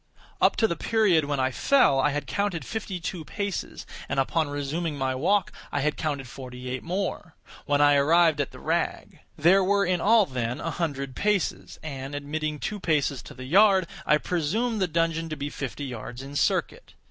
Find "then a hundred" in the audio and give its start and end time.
10.25-11.15